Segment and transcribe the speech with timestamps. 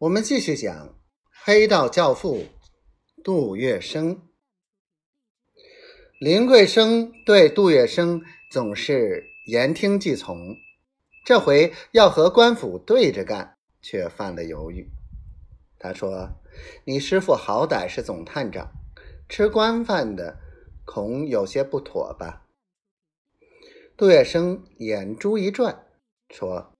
[0.00, 0.94] 我们继续讲
[1.44, 2.44] 黑道教父
[3.24, 4.20] 杜月笙。
[6.20, 10.54] 林桂生对杜月笙总是言听计从，
[11.24, 14.88] 这回要和官府对着干，却犯了犹豫。
[15.80, 16.30] 他说
[16.86, 18.70] ：“你师傅好歹是总探长，
[19.28, 20.38] 吃官饭的，
[20.84, 22.46] 恐有些不妥吧？”
[23.98, 25.88] 杜月笙眼珠一转，
[26.30, 26.72] 说：“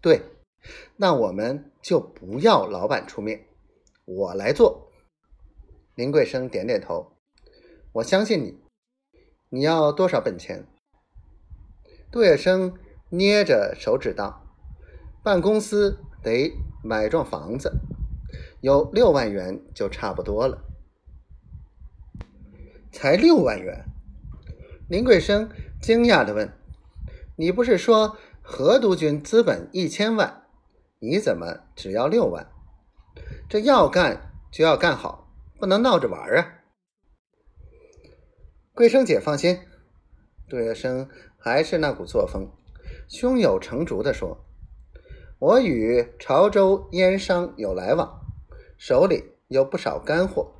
[0.00, 0.22] 对。”
[0.96, 3.46] 那我们就不要老板出面，
[4.04, 4.92] 我来做。
[5.94, 7.16] 林桂生点点头，
[7.92, 8.60] 我相信你。
[9.50, 10.66] 你要多少本钱？
[12.10, 12.74] 杜月笙
[13.10, 14.46] 捏着手指道
[15.22, 16.52] ：“办公司得
[16.82, 17.72] 买幢房子，
[18.60, 20.64] 有六万元就差不多了。”
[22.90, 23.84] 才六万元？
[24.88, 26.52] 林桂生惊讶的问
[27.36, 30.41] ：“你不是说何督军资本一千万？”
[31.04, 32.46] 你怎么只要六万？
[33.48, 36.62] 这要干就要干好，不能闹着玩啊！
[38.72, 39.58] 桂生姐放心，
[40.48, 42.48] 杜月笙还是那股作风，
[43.08, 44.44] 胸有成竹的说
[45.40, 48.20] ：“我与潮州烟商有来往，
[48.78, 50.52] 手里有不少干货。”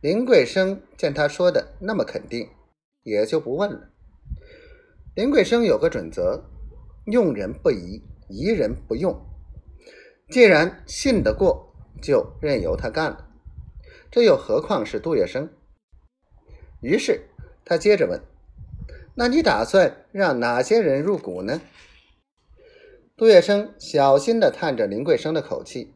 [0.00, 2.48] 林桂生见他说的那么肯定，
[3.02, 3.90] 也就不问了。
[5.16, 6.44] 林桂生有个准则：
[7.06, 8.00] 用人不疑。
[8.28, 9.24] 疑人不用，
[10.30, 13.28] 既然信得过，就任由他干了。
[14.10, 15.48] 这又何况是杜月笙？
[16.80, 17.28] 于是
[17.64, 18.20] 他接着问
[19.14, 21.60] ：“那你打算让哪些人入股呢？”
[23.16, 25.94] 杜月笙小心的探着林桂生的口气：“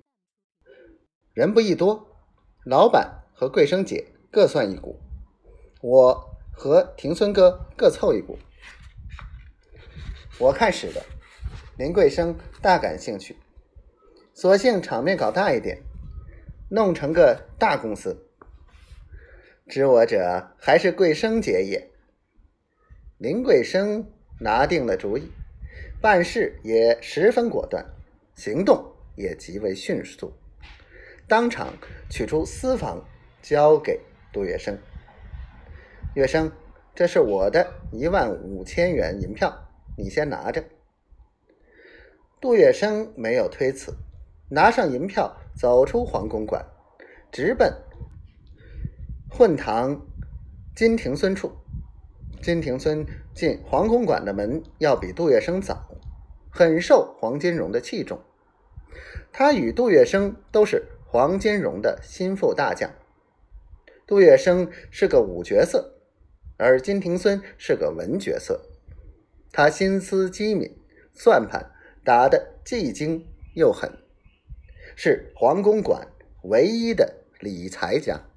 [1.35, 2.17] 人不宜多，
[2.65, 5.01] 老板和桂生姐各算一股，
[5.83, 8.39] 我和庭孙哥各凑一股。
[10.39, 11.05] 我看使的。”
[11.81, 13.39] 林桂生大感兴趣，
[14.35, 15.79] 索性场面搞大一点，
[16.69, 18.29] 弄成个大公司。
[19.67, 21.91] 知我者还是桂生姐也。
[23.17, 24.07] 林桂生
[24.41, 25.33] 拿定了主意，
[26.03, 27.83] 办事也十分果断，
[28.35, 28.85] 行动
[29.17, 30.35] 也极为迅速，
[31.27, 31.73] 当场
[32.11, 33.03] 取出私房
[33.41, 33.99] 交给
[34.35, 34.77] 杜月笙。
[36.15, 36.53] 月笙，
[36.95, 39.51] 这是我的一万五千元银票，
[39.97, 40.63] 你先拿着。
[42.41, 43.95] 杜月笙没有推辞，
[44.49, 46.65] 拿上银票，走出皇宫馆，
[47.31, 47.71] 直奔
[49.29, 50.07] 混堂
[50.75, 51.53] 金庭孙处。
[52.41, 55.87] 金庭孙进皇宫馆的门要比杜月笙早，
[56.51, 58.19] 很受黄金荣的器重。
[59.31, 62.91] 他与杜月笙都是黄金荣的心腹大将。
[64.07, 65.93] 杜月笙是个武角色，
[66.57, 68.63] 而金庭孙是个文角色。
[69.53, 70.75] 他心思机敏，
[71.13, 71.73] 算盘。
[72.03, 73.99] 打得既精又狠，
[74.97, 76.09] 是黄公馆
[76.45, 78.30] 唯一的理财家。